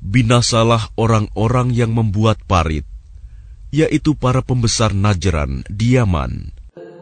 Binasalah 0.00 0.82
orang-orang 0.96 1.68
yang 1.76 1.92
membuat 1.92 2.40
parit, 2.48 2.88
yaitu 3.68 4.16
para 4.16 4.40
pembesar 4.40 4.96
Najran, 4.96 5.68
Diaman, 5.68 6.56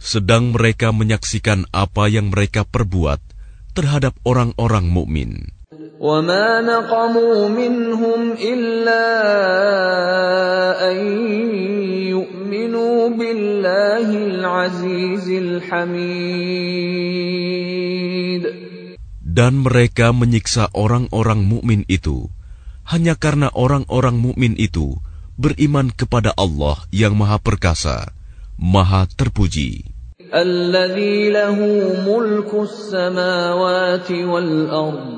sedang 0.00 0.52
mereka 0.54 0.92
menyaksikan 0.92 1.66
apa 1.72 2.06
yang 2.06 2.30
mereka 2.30 2.62
perbuat 2.62 3.18
terhadap 3.72 4.16
orang-orang 4.24 4.86
mukmin. 4.88 5.56
وَمَا 5.96 6.60
نَقَمُوا 6.60 7.48
مِنْهُمْ 7.48 8.20
إِلَّا 8.36 9.06
أَن 10.92 10.98
يُؤْمِنُوا 12.12 12.98
بِاللَّهِ 13.16 14.08
الْعَزِيزِ 14.12 15.26
الْحَمِيدِ 15.28 16.36
Dan 19.24 19.64
mereka 19.64 20.12
menyiksa 20.12 20.68
orang-orang 20.72 21.44
mukmin 21.44 21.84
itu 21.88 22.28
hanya 22.86 23.18
karena 23.18 23.50
orang-orang 23.52 24.16
mukmin 24.20 24.54
itu 24.56 24.96
beriman 25.36 25.92
kepada 25.92 26.32
Allah 26.38 26.80
yang 26.94 27.18
Maha 27.18 27.36
Perkasa, 27.42 28.12
Maha 28.56 29.04
Terpuji. 29.10 29.89
الَّذِي 30.34 31.30
لَهُ 31.30 31.58
مُلْكُ 32.08 32.50
السَّمَاوَاتِ 32.54 34.10
وَالْأَرْضِ 34.10 35.08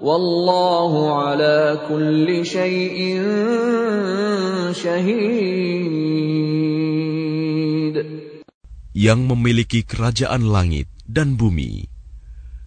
وَاللَّهُ 0.00 0.92
عَلَى 1.22 1.58
كُلِّ 1.88 2.46
شَيْءٍ 2.46 2.98
شَهِيدٌ 4.72 6.22
yang 8.92 9.24
memiliki 9.24 9.82
kerajaan 9.82 10.46
langit 10.46 10.86
dan 11.08 11.34
bumi, 11.40 11.88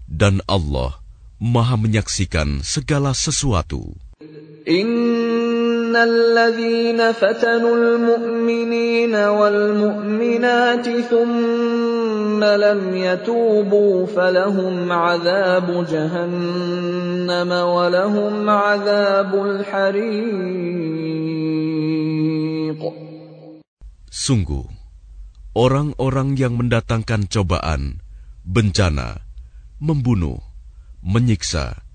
dan 0.10 0.42
Allah 0.50 1.00
Maha 1.38 1.76
menyaksikan 1.76 2.64
segala 2.64 3.12
sesuatu. 3.12 3.94
إِنَّ 5.90 5.96
الَّذِينَ 5.96 7.00
فَتَنُوا 7.12 7.76
الْمُؤْمِنِينَ 7.82 9.16
وَالْمُؤْمِنَاتِ 9.16 10.86
ثُمَّ 11.10 12.42
لَمْ 12.44 12.82
يَتُوبُوا 12.96 13.96
فَلَهُمْ 14.06 14.92
عَذَابُ 14.92 15.68
جَهَنَّمَ 15.90 17.52
وَلَهُمْ 17.52 18.50
عَذَابُ 18.50 19.32
الْحَرِيقِ 19.48 20.86
Sungguh, 24.26 24.66
orang-orang 25.58 26.38
yang 26.38 26.62
mendatangkan 26.62 27.26
cobaan, 27.26 28.06
bencana, 28.46 29.26
membunuh, 29.82 30.38
menyiksa 31.02 31.86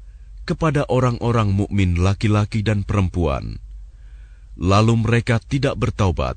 kepada 0.50 0.82
orang-orang 0.90 1.54
mukmin 1.54 1.94
laki-laki 2.02 2.66
dan 2.66 2.82
perempuan, 2.82 3.62
lalu 4.60 5.00
mereka 5.00 5.40
tidak 5.40 5.76
bertaubat, 5.80 6.36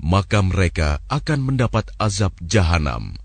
maka 0.00 0.40
mereka 0.40 1.00
akan 1.08 1.40
mendapat 1.52 1.88
azab 2.00 2.32
jahanam, 2.40 3.16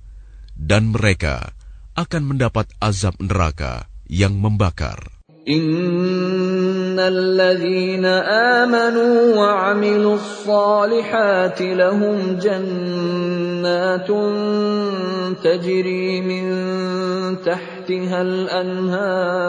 dan 0.55 0.91
mereka 0.91 1.55
akan 1.95 2.35
mendapat 2.35 2.71
azab 2.79 3.15
neraka 3.19 3.87
yang 4.07 4.35
membakar. 4.39 5.21
إِنَّ 5.41 6.99
الَّذِينَ 6.99 8.05
آمَنُوا 8.61 9.15
وَعَمِلُوا 9.33 10.15
الصَّالِحَاتِ 10.15 11.61
لَهُمْ 11.61 12.37
جَنَّاتٌ 12.37 14.09
تَجْرِي 15.41 16.21
مِن 16.21 16.45
تَحْتِهَا 17.41 18.21
الْأَنْهَارُ 18.21 19.41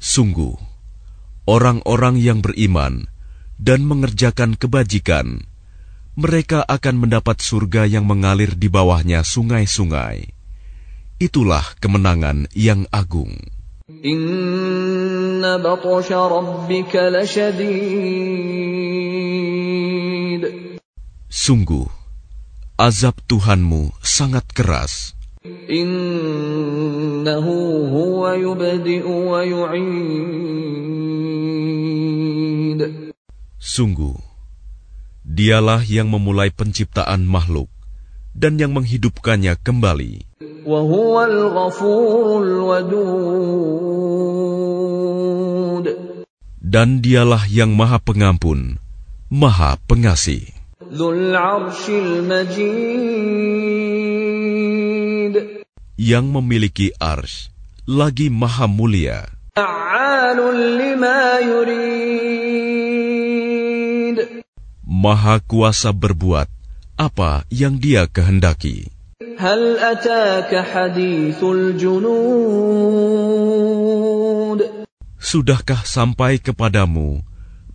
Sungguh, 0.00 0.56
orang-orang 1.44 2.16
yang 2.16 2.40
beriman 2.40 3.12
dan 3.60 3.84
mengerjakan 3.84 4.56
kebajikan, 4.56 5.44
mereka 6.16 6.64
akan 6.64 7.04
mendapat 7.04 7.44
surga 7.44 7.84
yang 7.84 8.08
mengalir 8.08 8.56
di 8.56 8.72
bawahnya 8.72 9.20
sungai-sungai. 9.28 10.24
Itulah 11.20 11.76
kemenangan 11.76 12.48
yang 12.56 12.88
agung. 12.88 13.36
Sungguh, 21.28 22.01
azab 22.80 23.14
Tuhanmu 23.28 23.92
sangat 24.00 24.48
keras. 24.52 25.12
Innahu 25.66 27.54
huwa 27.90 28.38
yubdi'u 28.38 29.14
wa 29.26 29.42
yu'id. 29.42 29.92
Sungguh, 33.58 34.14
dialah 35.26 35.82
yang 35.82 36.06
memulai 36.10 36.54
penciptaan 36.54 37.26
makhluk 37.26 37.66
dan 38.32 38.56
yang 38.56 38.72
menghidupkannya 38.72 39.58
kembali. 39.60 40.22
Dan 46.62 46.88
dialah 47.02 47.42
yang 47.50 47.74
maha 47.74 47.98
pengampun, 47.98 48.78
maha 49.26 49.74
pengasih. 49.90 50.61
Yang 55.96 56.24
memiliki 56.28 56.92
ars 57.00 57.48
lagi 57.88 58.28
maha 58.28 58.68
mulia. 58.68 59.24
Maha 64.84 65.40
kuasa 65.40 65.96
berbuat 65.96 66.52
apa 67.00 67.48
yang 67.48 67.80
dia 67.80 68.04
kehendaki. 68.04 68.92
Sudahkah 75.16 75.82
sampai 75.88 76.36
kepadamu 76.36 77.24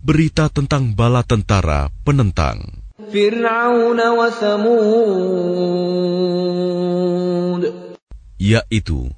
berita 0.06 0.46
tentang 0.46 0.94
bala 0.94 1.26
tentara 1.26 1.90
penentang? 2.06 2.86
Fir'aun 3.08 3.96
wa 3.96 4.28
yaitu 8.36 9.08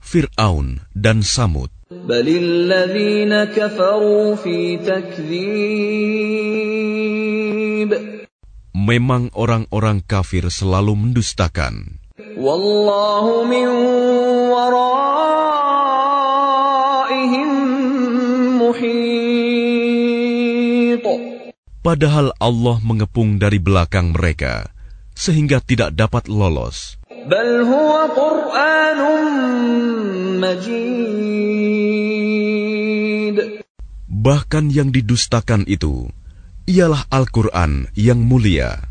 Fir'aun 0.00 0.80
dan 0.92 1.20
Samud. 1.24 1.68
Memang 8.74 9.22
orang-orang 9.32 9.98
kafir 10.04 10.44
selalu 10.52 10.92
mendustakan. 10.96 12.00
Wallahu 12.36 13.44
padahal 21.84 22.32
Allah 22.40 22.80
mengepung 22.80 23.36
dari 23.36 23.60
belakang 23.60 24.16
mereka 24.16 24.72
sehingga 25.12 25.60
tidak 25.60 25.92
dapat 25.92 26.26
lolos. 26.32 26.96
Bahkan 34.24 34.64
yang 34.72 34.88
didustakan 34.88 35.68
itu 35.68 36.08
ialah 36.64 37.04
Al-Qur'an 37.12 37.92
yang 37.92 38.24
mulia. 38.24 38.88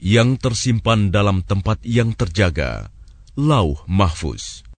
Yang 0.00 0.30
tersimpan 0.42 1.14
dalam 1.14 1.46
tempat 1.46 1.78
yang 1.86 2.10
terjaga, 2.18 2.90
lauh 3.38 3.78
mahfuz. 3.86 4.69